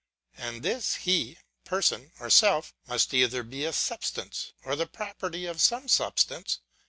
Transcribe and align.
And 0.35 0.63
this 0.63 0.95
he, 1.05 1.37
person, 1.63 2.11
or 2.19 2.31
self, 2.31 2.73
must 2.87 3.13
either 3.13 3.43
be 3.43 3.65
a 3.65 3.71
substance, 3.71 4.51
or 4.63 4.75
the 4.75 4.87
property 4.87 5.45
of 5.45 5.61
some 5.61 5.87
substance. 5.87 6.57